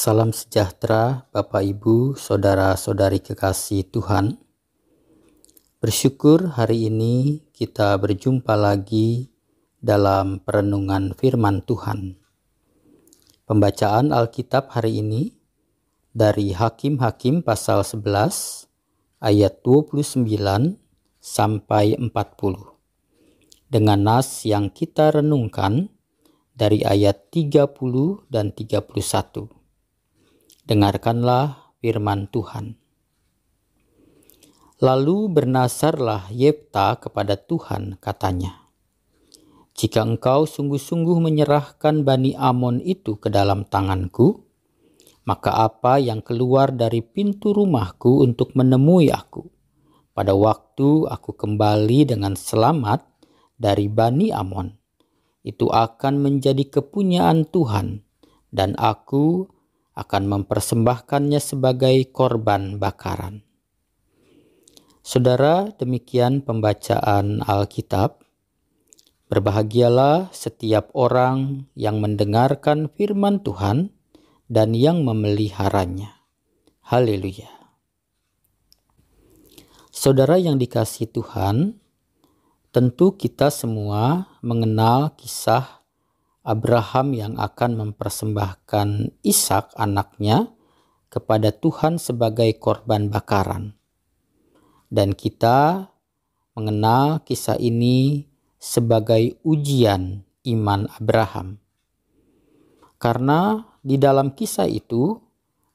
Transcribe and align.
Salam 0.00 0.32
sejahtera, 0.32 1.28
Bapak, 1.28 1.60
Ibu, 1.60 2.16
saudara-saudari 2.16 3.20
kekasih 3.20 3.84
Tuhan. 3.92 4.40
Bersyukur 5.76 6.56
hari 6.56 6.88
ini 6.88 7.44
kita 7.52 8.00
berjumpa 8.00 8.56
lagi 8.56 9.28
dalam 9.76 10.40
perenungan 10.40 11.12
Firman 11.12 11.60
Tuhan. 11.68 12.16
Pembacaan 13.44 14.16
Alkitab 14.16 14.72
hari 14.72 15.04
ini 15.04 15.36
dari 16.16 16.56
Hakim-Hakim 16.56 17.44
pasal 17.44 17.84
11 17.84 19.20
ayat 19.20 19.60
29 19.60 20.24
sampai 21.20 22.00
40. 22.00 22.08
Dengan 23.68 24.00
nas 24.00 24.48
yang 24.48 24.72
kita 24.72 25.20
renungkan 25.20 25.92
dari 26.56 26.88
ayat 26.88 27.28
30 27.28 27.68
dan 28.32 28.56
31. 28.56 29.59
Dengarkanlah 30.68 31.72
firman 31.80 32.28
Tuhan. 32.28 32.76
Lalu 34.76 35.32
bernasarlah 35.32 36.28
Yefta 36.28 37.00
kepada 37.00 37.40
Tuhan 37.40 37.96
katanya. 37.96 38.68
Jika 39.72 40.04
engkau 40.04 40.44
sungguh-sungguh 40.44 41.16
menyerahkan 41.16 42.04
Bani 42.04 42.36
Amon 42.36 42.84
itu 42.84 43.16
ke 43.16 43.32
dalam 43.32 43.64
tanganku, 43.64 44.44
maka 45.24 45.64
apa 45.64 45.96
yang 45.96 46.20
keluar 46.20 46.76
dari 46.76 47.00
pintu 47.00 47.56
rumahku 47.56 48.20
untuk 48.20 48.52
menemui 48.52 49.08
aku? 49.08 49.48
Pada 50.12 50.36
waktu 50.36 51.08
aku 51.08 51.40
kembali 51.40 52.12
dengan 52.12 52.36
selamat 52.36 53.00
dari 53.56 53.88
Bani 53.88 54.28
Amon, 54.28 54.76
itu 55.40 55.72
akan 55.72 56.20
menjadi 56.20 56.68
kepunyaan 56.68 57.48
Tuhan, 57.48 58.04
dan 58.52 58.76
aku 58.76 59.48
akan 60.00 60.40
mempersembahkannya 60.40 61.36
sebagai 61.36 62.08
korban 62.08 62.80
bakaran. 62.80 63.44
Saudara, 65.04 65.68
demikian 65.76 66.40
pembacaan 66.40 67.44
Alkitab. 67.44 68.24
Berbahagialah 69.28 70.32
setiap 70.34 70.90
orang 70.96 71.68
yang 71.78 72.00
mendengarkan 72.02 72.90
firman 72.90 73.44
Tuhan 73.44 73.92
dan 74.50 74.74
yang 74.74 75.06
memeliharanya. 75.06 76.26
Haleluya. 76.82 77.46
Saudara 79.94 80.40
yang 80.40 80.58
dikasih 80.58 81.12
Tuhan, 81.14 81.78
tentu 82.70 83.14
kita 83.14 83.50
semua 83.50 84.30
mengenal 84.42 85.14
kisah 85.14 85.79
Abraham 86.50 87.14
yang 87.14 87.34
akan 87.38 87.78
mempersembahkan 87.78 89.22
Ishak 89.22 89.78
anaknya 89.78 90.50
kepada 91.06 91.54
Tuhan 91.54 92.02
sebagai 92.02 92.50
korban 92.58 93.06
bakaran. 93.06 93.78
Dan 94.90 95.14
kita 95.14 95.90
mengenal 96.58 97.22
kisah 97.22 97.54
ini 97.62 98.26
sebagai 98.58 99.38
ujian 99.46 100.26
iman 100.50 100.90
Abraham. 100.98 101.62
Karena 102.98 103.70
di 103.80 103.96
dalam 103.96 104.34
kisah 104.34 104.66
itu 104.66 105.16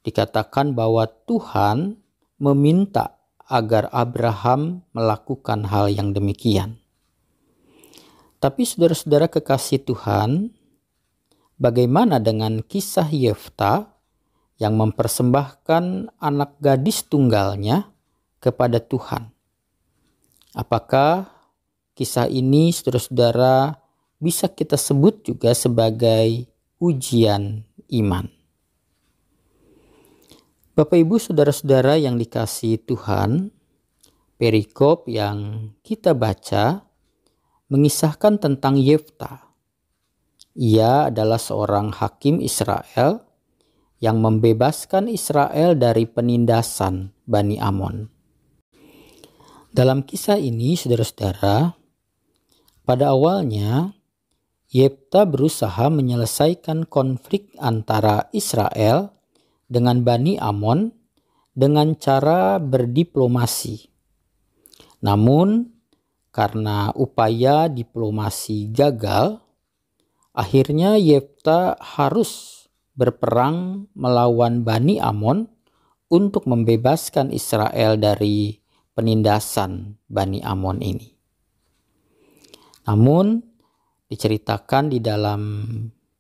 dikatakan 0.06 0.76
bahwa 0.76 1.08
Tuhan 1.08 1.98
meminta 2.38 3.18
agar 3.46 3.90
Abraham 3.94 4.86
melakukan 4.94 5.66
hal 5.70 5.90
yang 5.90 6.12
demikian. 6.12 6.78
Tapi 8.42 8.62
saudara-saudara 8.62 9.26
kekasih 9.26 9.82
Tuhan, 9.82 10.54
bagaimana 11.60 12.20
dengan 12.20 12.64
kisah 12.64 13.08
Yefta 13.12 13.96
yang 14.60 14.80
mempersembahkan 14.80 16.16
anak 16.20 16.52
gadis 16.64 17.04
tunggalnya 17.08 17.92
kepada 18.40 18.80
Tuhan? 18.80 19.32
Apakah 20.56 21.28
kisah 21.96 22.32
ini 22.32 22.72
saudara-saudara 22.72 23.76
bisa 24.20 24.48
kita 24.48 24.80
sebut 24.80 25.28
juga 25.28 25.52
sebagai 25.52 26.48
ujian 26.80 27.68
iman? 27.92 28.32
Bapak 30.76 31.00
Ibu 31.00 31.16
saudara-saudara 31.20 31.96
yang 31.96 32.20
dikasih 32.20 32.84
Tuhan, 32.84 33.48
perikop 34.36 35.08
yang 35.08 35.72
kita 35.88 36.12
baca 36.12 36.84
mengisahkan 37.72 38.44
tentang 38.44 38.76
Yefta. 38.76 39.45
Ia 40.56 41.12
adalah 41.12 41.36
seorang 41.36 41.92
hakim 41.92 42.40
Israel 42.40 43.28
yang 44.00 44.24
membebaskan 44.24 45.12
Israel 45.12 45.76
dari 45.76 46.08
penindasan 46.08 47.12
Bani 47.28 47.60
Amon. 47.60 48.08
Dalam 49.76 50.08
kisah 50.08 50.40
ini, 50.40 50.80
saudara-saudara, 50.80 51.76
pada 52.88 53.12
awalnya 53.12 53.92
Yefta 54.72 55.28
berusaha 55.28 55.92
menyelesaikan 55.92 56.88
konflik 56.88 57.52
antara 57.60 58.32
Israel 58.32 59.12
dengan 59.68 60.08
Bani 60.08 60.40
Amon 60.40 60.96
dengan 61.52 62.00
cara 62.00 62.60
berdiplomasi. 62.60 63.92
Namun, 65.04 65.72
karena 66.32 66.92
upaya 66.96 67.72
diplomasi 67.72 68.72
gagal, 68.72 69.45
akhirnya 70.36 71.00
Yefta 71.00 71.80
harus 71.80 72.64
berperang 72.94 73.88
melawan 73.96 74.68
Bani 74.68 75.00
Amon 75.00 75.48
untuk 76.12 76.46
membebaskan 76.46 77.32
Israel 77.32 77.96
dari 77.98 78.60
penindasan 78.94 79.96
Bani 80.12 80.44
Amon 80.44 80.84
ini. 80.84 81.10
Namun 82.86 83.42
diceritakan 84.12 84.94
di 84.94 85.00
dalam 85.02 85.42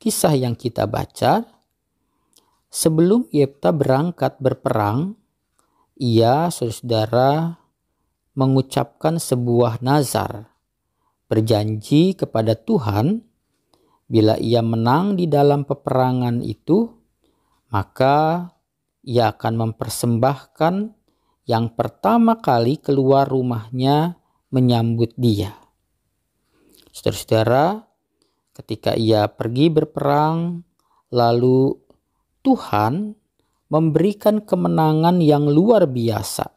kisah 0.02 0.34
yang 0.34 0.58
kita 0.58 0.90
baca, 0.90 1.46
sebelum 2.72 3.30
Yefta 3.30 3.70
berangkat 3.70 4.42
berperang, 4.42 5.14
ia 5.96 6.50
saudara 6.50 7.62
mengucapkan 8.36 9.16
sebuah 9.16 9.80
nazar, 9.80 10.52
berjanji 11.32 12.18
kepada 12.18 12.58
Tuhan 12.58 13.35
bila 14.06 14.38
ia 14.38 14.62
menang 14.62 15.18
di 15.18 15.26
dalam 15.26 15.66
peperangan 15.66 16.46
itu, 16.46 16.86
maka 17.74 18.50
ia 19.06 19.34
akan 19.34 19.54
mempersembahkan 19.70 20.76
yang 21.46 21.74
pertama 21.78 22.42
kali 22.42 22.82
keluar 22.82 23.30
rumahnya 23.30 24.18
menyambut 24.50 25.14
dia. 25.18 25.54
Saudara-saudara, 26.90 27.86
ketika 28.56 28.98
ia 28.98 29.30
pergi 29.30 29.70
berperang, 29.70 30.66
lalu 31.14 31.76
Tuhan 32.42 33.14
memberikan 33.70 34.42
kemenangan 34.42 35.22
yang 35.22 35.50
luar 35.50 35.90
biasa 35.90 36.50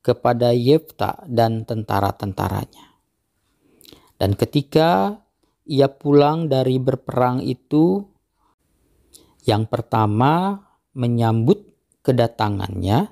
kepada 0.00 0.52
Yefta 0.52 1.22
dan 1.28 1.64
tentara-tentaranya. 1.68 2.96
Dan 4.16 4.32
ketika 4.32 5.20
ia 5.66 5.90
pulang 5.90 6.46
dari 6.46 6.78
berperang 6.78 7.42
itu, 7.42 8.06
yang 9.46 9.66
pertama 9.66 10.62
menyambut 10.94 11.62
kedatangannya 12.06 13.10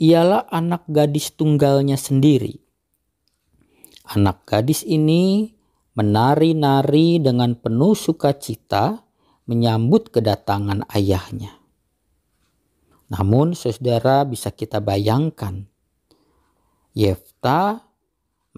ialah 0.00 0.48
anak 0.48 0.88
gadis 0.88 1.36
tunggalnya 1.36 2.00
sendiri. 2.00 2.56
Anak 4.08 4.48
gadis 4.48 4.82
ini 4.82 5.52
menari-nari 5.92 7.20
dengan 7.20 7.52
penuh 7.54 7.92
sukacita 7.92 9.04
menyambut 9.44 10.08
kedatangan 10.08 10.88
ayahnya. 10.96 11.60
Namun, 13.10 13.58
saudara, 13.58 14.22
bisa 14.22 14.54
kita 14.54 14.78
bayangkan 14.78 15.66
Yefta 16.94 17.89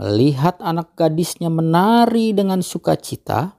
melihat 0.03 0.59
anak 0.59 0.99
gadisnya 0.99 1.47
menari 1.47 2.35
dengan 2.35 2.59
sukacita, 2.59 3.55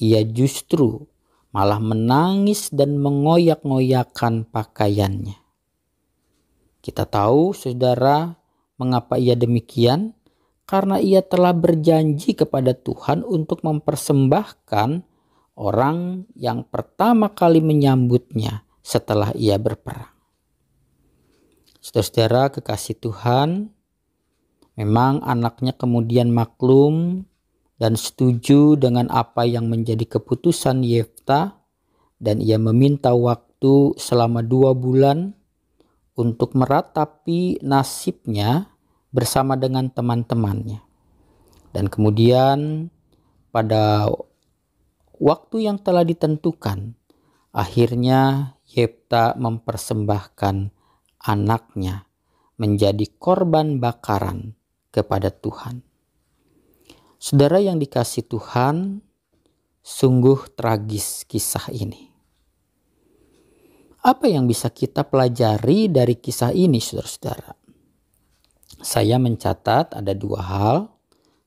ia 0.00 0.24
justru 0.24 1.04
malah 1.52 1.76
menangis 1.76 2.72
dan 2.72 2.96
mengoyak-ngoyakan 2.96 4.48
pakaiannya. 4.48 5.36
Kita 6.80 7.04
tahu, 7.04 7.52
saudara, 7.52 8.32
mengapa 8.80 9.20
ia 9.20 9.36
demikian? 9.36 10.16
Karena 10.64 10.96
ia 10.96 11.20
telah 11.20 11.52
berjanji 11.52 12.32
kepada 12.32 12.72
Tuhan 12.72 13.20
untuk 13.20 13.60
mempersembahkan 13.60 15.04
orang 15.60 16.24
yang 16.32 16.64
pertama 16.64 17.28
kali 17.28 17.60
menyambutnya 17.60 18.64
setelah 18.80 19.36
ia 19.36 19.60
berperang. 19.60 20.08
Saudara-saudara 21.84 22.48
kekasih 22.56 22.96
Tuhan, 23.04 23.68
memang 24.76 25.20
anaknya 25.24 25.76
kemudian 25.76 26.32
maklum 26.32 27.26
dan 27.82 27.98
setuju 27.98 28.78
dengan 28.78 29.10
apa 29.10 29.42
yang 29.42 29.66
menjadi 29.66 30.06
keputusan 30.06 30.86
Yefta 30.86 31.58
dan 32.22 32.38
ia 32.38 32.56
meminta 32.56 33.10
waktu 33.10 33.98
selama 33.98 34.46
dua 34.46 34.70
bulan 34.78 35.34
untuk 36.14 36.54
meratapi 36.54 37.58
nasibnya 37.58 38.70
bersama 39.10 39.58
dengan 39.58 39.90
teman-temannya. 39.90 40.78
Dan 41.74 41.90
kemudian 41.90 42.88
pada 43.50 44.06
waktu 45.18 45.66
yang 45.66 45.82
telah 45.82 46.06
ditentukan, 46.06 46.94
akhirnya 47.50 48.54
Yefta 48.70 49.34
mempersembahkan 49.36 50.70
anaknya 51.26 52.06
menjadi 52.56 53.04
korban 53.18 53.82
bakaran 53.82 54.54
kepada 54.92 55.32
Tuhan. 55.32 55.80
Saudara 57.16 57.58
yang 57.58 57.80
dikasih 57.80 58.28
Tuhan, 58.28 59.00
sungguh 59.80 60.52
tragis 60.54 61.24
kisah 61.24 61.72
ini. 61.72 62.12
Apa 64.02 64.26
yang 64.26 64.50
bisa 64.50 64.68
kita 64.70 65.06
pelajari 65.06 65.86
dari 65.86 66.18
kisah 66.18 66.50
ini, 66.50 66.82
saudara-saudara? 66.82 67.54
Saya 68.82 69.22
mencatat 69.22 69.94
ada 69.94 70.10
dua 70.10 70.40
hal, 70.42 70.78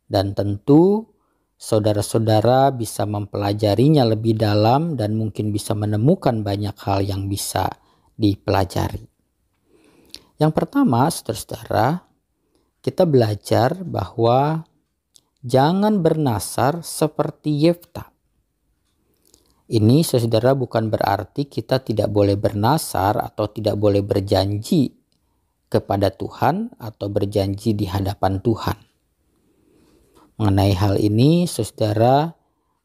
dan 0.08 0.32
tentu 0.32 1.12
saudara-saudara 1.60 2.72
bisa 2.72 3.04
mempelajarinya 3.04 4.08
lebih 4.08 4.40
dalam 4.40 4.96
dan 4.96 5.18
mungkin 5.20 5.52
bisa 5.52 5.76
menemukan 5.76 6.46
banyak 6.46 6.78
hal 6.80 7.04
yang 7.04 7.28
bisa 7.28 7.68
dipelajari. 8.16 9.04
Yang 10.40 10.52
pertama, 10.56 11.12
saudara-saudara, 11.12 12.05
kita 12.86 13.10
belajar 13.10 13.82
bahwa 13.82 14.70
jangan 15.42 16.06
bernasar 16.06 16.86
seperti 16.86 17.66
Yefta. 17.66 18.14
Ini 19.66 20.06
saudara 20.06 20.54
bukan 20.54 20.94
berarti 20.94 21.50
kita 21.50 21.82
tidak 21.82 22.14
boleh 22.14 22.38
bernasar 22.38 23.18
atau 23.18 23.50
tidak 23.50 23.82
boleh 23.82 24.06
berjanji 24.06 24.94
kepada 25.66 26.14
Tuhan 26.14 26.78
atau 26.78 27.10
berjanji 27.10 27.74
di 27.74 27.90
hadapan 27.90 28.38
Tuhan. 28.38 28.78
Mengenai 30.38 30.78
hal 30.78 31.02
ini, 31.02 31.50
saudara, 31.50 32.38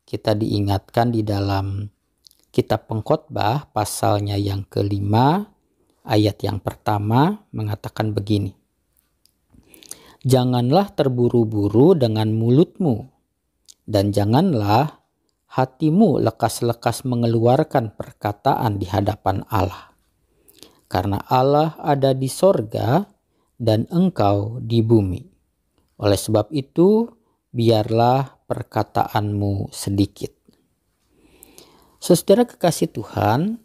kita 0.09 0.33
diingatkan 0.33 1.13
di 1.13 1.21
dalam 1.21 1.93
kitab 2.49 2.89
pengkhotbah 2.89 3.69
pasalnya 3.77 4.41
yang 4.41 4.65
kelima, 4.65 5.45
ayat 6.09 6.41
yang 6.41 6.57
pertama 6.57 7.45
mengatakan 7.53 8.17
begini. 8.17 8.60
Janganlah 10.21 10.93
terburu-buru 10.93 11.97
dengan 11.97 12.29
mulutmu, 12.37 13.09
dan 13.89 14.13
janganlah 14.13 15.01
hatimu 15.49 16.21
lekas-lekas 16.21 17.09
mengeluarkan 17.09 17.97
perkataan 17.97 18.77
di 18.77 18.85
hadapan 18.85 19.49
Allah. 19.49 19.97
Karena 20.93 21.25
Allah 21.25 21.73
ada 21.81 22.13
di 22.13 22.29
sorga 22.29 23.09
dan 23.57 23.89
engkau 23.89 24.61
di 24.61 24.85
bumi. 24.85 25.25
Oleh 26.05 26.21
sebab 26.21 26.53
itu, 26.53 27.09
biarlah 27.49 28.45
perkataanmu 28.45 29.73
sedikit. 29.73 30.37
Saudara 31.97 32.45
kekasih 32.45 32.93
Tuhan, 32.93 33.57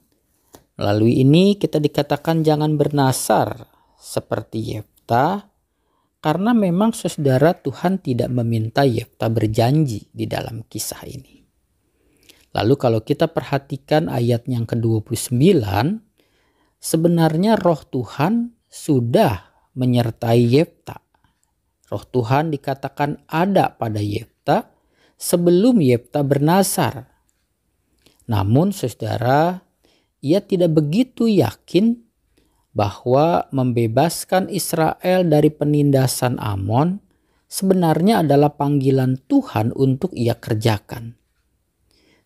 melalui 0.79 1.19
ini 1.19 1.59
kita 1.59 1.83
dikatakan 1.83 2.47
jangan 2.47 2.79
bernasar 2.79 3.67
seperti 3.99 4.75
Yefta, 4.75 5.54
karena 6.25 6.57
memang 6.57 6.97
saudara 6.97 7.53
Tuhan 7.53 8.01
tidak 8.01 8.33
meminta 8.33 8.81
Yefta 8.81 9.29
berjanji 9.29 10.09
di 10.09 10.25
dalam 10.25 10.65
kisah 10.65 11.05
ini. 11.05 11.45
Lalu 12.57 12.73
kalau 12.81 13.05
kita 13.05 13.29
perhatikan 13.29 14.09
ayat 14.09 14.49
yang 14.49 14.65
ke-29, 14.65 15.37
sebenarnya 16.81 17.61
roh 17.61 17.81
Tuhan 17.85 18.57
sudah 18.65 19.53
menyertai 19.77 20.41
Yefta 20.41 21.05
Roh 21.85 22.01
Tuhan 22.01 22.49
dikatakan 22.49 23.29
ada 23.29 23.69
pada 23.77 24.01
Yefta 24.01 24.73
sebelum 25.21 25.85
Yefta 25.85 26.25
bernasar. 26.25 27.13
Namun 28.25 28.73
saudara, 28.73 29.61
ia 30.17 30.41
tidak 30.41 30.73
begitu 30.73 31.29
yakin 31.29 32.04
bahwa 32.75 33.47
membebaskan 33.55 34.51
Israel 34.51 35.23
dari 35.23 35.47
penindasan 35.47 36.35
Amon 36.43 36.99
sebenarnya 37.47 38.27
adalah 38.27 38.51
panggilan 38.59 39.15
Tuhan 39.31 39.71
untuk 39.71 40.11
ia 40.11 40.35
kerjakan. 40.35 41.15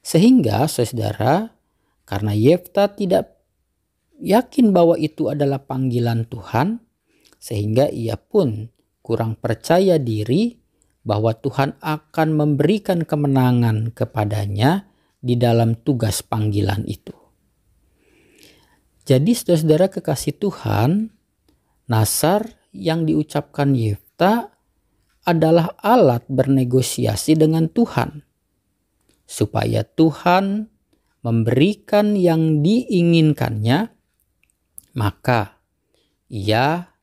Sehingga 0.02 0.66
saudara, 0.66 1.54
karena 2.10 2.34
Yefta 2.34 2.90
tidak 2.98 3.38
yakin 4.18 4.74
bahwa 4.74 4.98
itu 4.98 5.30
adalah 5.30 5.62
panggilan 5.62 6.26
Tuhan, 6.26 6.82
sehingga 7.38 7.94
ia 7.94 8.18
pun 8.18 8.74
kurang 9.06 9.38
percaya 9.38 10.02
diri 10.02 10.58
bahwa 11.06 11.38
Tuhan 11.38 11.78
akan 11.78 12.28
memberikan 12.34 13.06
kemenangan 13.06 13.94
kepadanya 13.94 14.90
di 15.22 15.38
dalam 15.38 15.78
tugas 15.78 16.26
panggilan 16.26 16.90
itu. 16.90 17.19
Jadi 19.10 19.34
saudara-saudara 19.34 19.90
kekasih 19.90 20.38
Tuhan, 20.38 21.10
Nasar 21.90 22.46
yang 22.70 23.10
diucapkan 23.10 23.74
Yefta 23.74 24.54
adalah 25.26 25.74
alat 25.82 26.30
bernegosiasi 26.30 27.34
dengan 27.34 27.74
Tuhan. 27.74 28.22
Supaya 29.26 29.82
Tuhan 29.82 30.70
memberikan 31.26 32.14
yang 32.14 32.62
diinginkannya, 32.62 33.90
maka 34.94 35.58
ia 36.30 36.94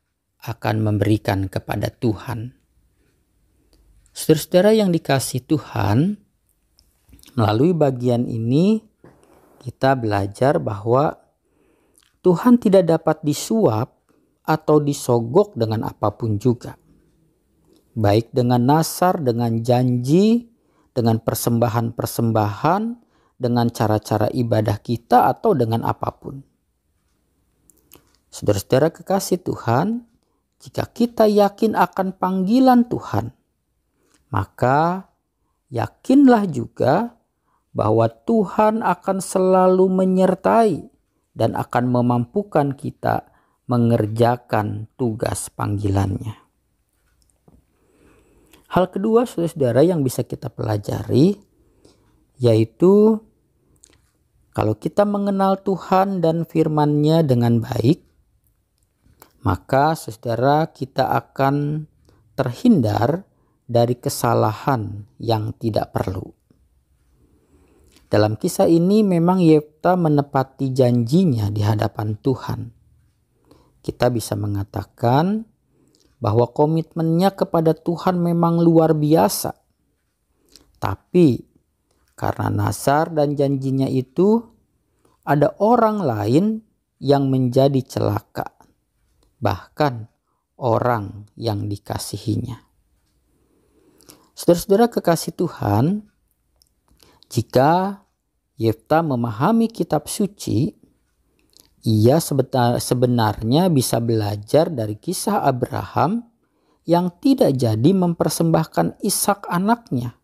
akan 0.46 0.76
memberikan 0.86 1.50
kepada 1.50 1.90
Tuhan. 1.90 2.54
Saudara-saudara 4.14 4.78
yang 4.78 4.94
dikasih 4.94 5.42
Tuhan, 5.42 6.22
melalui 7.34 7.74
bagian 7.74 8.30
ini 8.30 8.86
kita 9.66 9.98
belajar 9.98 10.62
bahwa 10.62 11.25
Tuhan 12.26 12.58
tidak 12.58 12.90
dapat 12.90 13.22
disuap 13.22 14.02
atau 14.42 14.82
disogok 14.82 15.54
dengan 15.54 15.86
apa 15.86 16.10
pun 16.10 16.42
juga. 16.42 16.74
Baik 17.94 18.34
dengan 18.34 18.66
nasar, 18.66 19.22
dengan 19.22 19.62
janji, 19.62 20.50
dengan 20.90 21.22
persembahan-persembahan, 21.22 22.82
dengan 23.38 23.70
cara-cara 23.70 24.26
ibadah 24.34 24.74
kita 24.82 25.30
atau 25.30 25.54
dengan 25.54 25.86
apa 25.86 26.10
pun. 26.18 26.42
Saudara-saudara 28.34 28.90
kekasih 28.90 29.46
Tuhan, 29.46 30.02
jika 30.58 30.82
kita 30.90 31.30
yakin 31.30 31.78
akan 31.78 32.10
panggilan 32.18 32.90
Tuhan, 32.90 33.30
maka 34.34 35.14
yakinlah 35.70 36.50
juga 36.50 37.14
bahwa 37.70 38.10
Tuhan 38.10 38.82
akan 38.82 39.22
selalu 39.22 39.86
menyertai 39.94 40.95
dan 41.36 41.52
akan 41.52 41.92
memampukan 41.92 42.72
kita 42.72 43.28
mengerjakan 43.68 44.88
tugas 44.96 45.52
panggilannya. 45.52 46.32
Hal 48.72 48.90
kedua 48.90 49.28
saudara-saudara 49.28 49.84
yang 49.84 50.00
bisa 50.00 50.24
kita 50.24 50.48
pelajari 50.48 51.36
yaitu 52.40 53.20
kalau 54.56 54.72
kita 54.76 55.04
mengenal 55.04 55.60
Tuhan 55.60 56.24
dan 56.24 56.48
firman-Nya 56.48 57.28
dengan 57.28 57.60
baik, 57.60 58.00
maka 59.44 59.92
saudara 59.92 60.72
kita 60.72 61.12
akan 61.12 61.84
terhindar 62.32 63.28
dari 63.68 63.96
kesalahan 64.00 65.04
yang 65.20 65.52
tidak 65.60 65.92
perlu. 65.92 66.35
Dalam 68.06 68.38
kisah 68.38 68.70
ini 68.70 69.02
memang 69.02 69.42
Yefta 69.42 69.98
menepati 69.98 70.70
janjinya 70.70 71.50
di 71.50 71.62
hadapan 71.66 72.14
Tuhan. 72.18 72.60
Kita 73.82 74.10
bisa 74.14 74.38
mengatakan 74.38 75.46
bahwa 76.22 76.50
komitmennya 76.50 77.34
kepada 77.34 77.74
Tuhan 77.74 78.22
memang 78.22 78.62
luar 78.62 78.94
biasa. 78.94 79.54
Tapi 80.78 81.42
karena 82.14 82.48
Nasar 82.48 83.10
dan 83.10 83.34
janjinya 83.34 83.90
itu 83.90 84.42
ada 85.26 85.54
orang 85.58 86.02
lain 86.06 86.44
yang 87.02 87.28
menjadi 87.28 87.82
celaka 87.84 88.56
bahkan 89.36 90.08
orang 90.56 91.28
yang 91.36 91.68
dikasihinya. 91.68 92.64
Saudara-saudara 94.36 94.92
kekasih 94.92 95.32
Tuhan, 95.36 96.08
jika 97.26 98.02
Yefta 98.56 99.04
memahami 99.04 99.68
kitab 99.68 100.08
suci, 100.08 100.72
ia 101.86 102.18
sebenarnya 102.80 103.68
bisa 103.70 104.00
belajar 104.00 104.72
dari 104.72 104.96
kisah 104.96 105.44
Abraham 105.44 106.24
yang 106.86 107.12
tidak 107.20 107.54
jadi 107.58 107.90
mempersembahkan 107.92 109.02
Ishak 109.02 109.46
anaknya. 109.50 110.16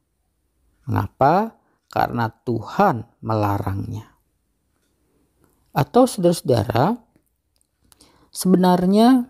Mengapa? 0.89 1.59
Karena 1.93 2.33
Tuhan 2.33 3.05
melarangnya. 3.21 4.17
Atau 5.77 6.09
saudara-saudara, 6.09 6.97
sebenarnya 8.33 9.29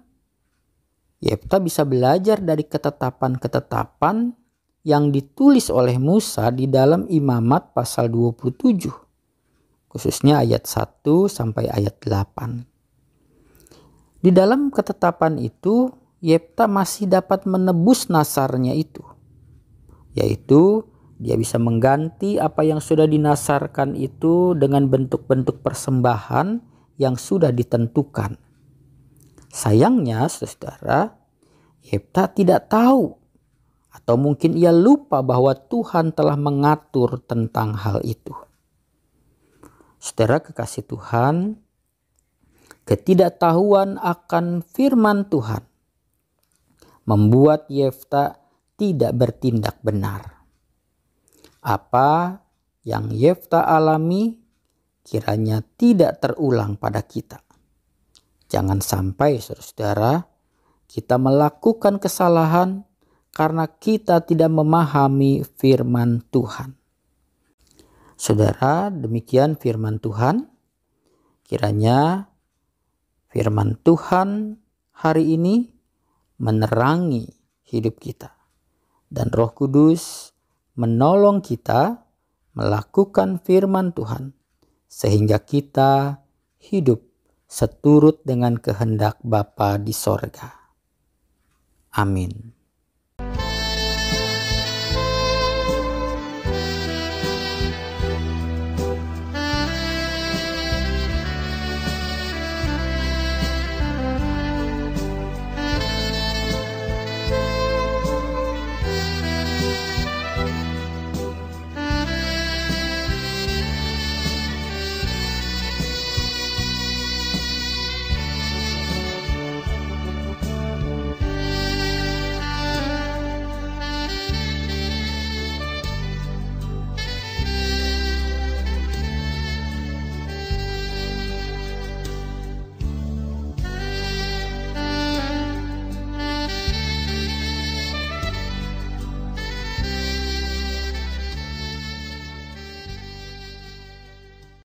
Yefta 1.23 1.59
bisa 1.59 1.83
belajar 1.83 2.38
dari 2.38 2.67
ketetapan-ketetapan 2.67 4.35
yang 4.83 5.15
ditulis 5.15 5.71
oleh 5.71 5.95
Musa 5.99 6.51
di 6.51 6.67
dalam 6.67 7.07
Imamat 7.07 7.71
pasal 7.71 8.11
27. 8.11 8.91
Khususnya 9.87 10.43
ayat 10.43 10.67
1 10.67 11.31
sampai 11.31 11.71
ayat 11.71 12.03
8. 12.03 12.67
Di 14.23 14.31
dalam 14.35 14.75
ketetapan 14.75 15.39
itu, 15.39 15.91
Yefta 16.23 16.71
masih 16.71 17.11
dapat 17.11 17.47
menebus 17.47 18.07
nasarnya 18.07 18.75
itu. 18.75 19.03
Yaitu 20.15 20.87
dia 21.23 21.39
bisa 21.39 21.59
mengganti 21.59 22.39
apa 22.39 22.67
yang 22.67 22.83
sudah 22.83 23.07
dinasarkan 23.07 23.95
itu 23.95 24.59
dengan 24.59 24.91
bentuk-bentuk 24.91 25.62
persembahan 25.62 26.62
yang 26.99 27.15
sudah 27.15 27.55
ditentukan. 27.55 28.39
Sayangnya, 29.51 30.27
saudara, 30.27 31.15
Yefta 31.83 32.31
tidak 32.31 32.71
tahu 32.71 33.22
atau 33.93 34.17
mungkin 34.17 34.57
ia 34.57 34.73
lupa 34.73 35.21
bahwa 35.21 35.53
Tuhan 35.53 36.17
telah 36.17 36.35
mengatur 36.41 37.21
tentang 37.29 37.77
hal 37.77 38.01
itu. 38.03 38.33
Saudara 40.01 40.41
kekasih 40.41 40.89
Tuhan, 40.89 41.61
ketidaktahuan 42.89 44.01
akan 44.01 44.65
firman 44.65 45.29
Tuhan 45.29 45.63
membuat 47.07 47.69
Yefta 47.69 48.41
tidak 48.81 49.13
bertindak 49.15 49.79
benar. 49.85 50.43
Apa 51.63 52.43
yang 52.83 53.15
Yefta 53.15 53.63
alami 53.63 54.43
kiranya 55.07 55.63
tidak 55.79 56.19
terulang 56.19 56.75
pada 56.75 57.03
kita. 57.03 57.43
Jangan 58.51 58.83
sampai 58.83 59.39
saudara 59.39 60.27
kita 60.91 61.17
melakukan 61.17 62.03
kesalahan 62.03 62.85
karena 63.33 63.65
kita 63.65 64.21
tidak 64.23 64.53
memahami 64.53 65.41
firman 65.57 66.21
Tuhan. 66.29 66.77
Saudara, 68.15 68.93
demikian 68.93 69.57
firman 69.57 69.99
Tuhan. 69.99 70.47
Kiranya 71.43 72.29
firman 73.33 73.81
Tuhan 73.83 74.61
hari 74.95 75.35
ini 75.35 75.73
menerangi 76.39 77.27
hidup 77.67 77.99
kita. 77.99 78.37
Dan 79.09 79.33
Roh 79.33 79.53
Kudus 79.53 80.33
menolong 80.77 81.45
kita 81.45 82.05
melakukan 82.53 83.41
firman 83.41 83.97
Tuhan, 83.97 84.37
sehingga 84.89 85.41
kita 85.41 86.21
hidup 86.61 87.01
seturut 87.49 88.21
dengan 88.25 88.57
kehendak 88.57 89.21
Bapa 89.21 89.77
di 89.77 89.93
sorga. 89.93 90.53
Amin. 91.93 92.62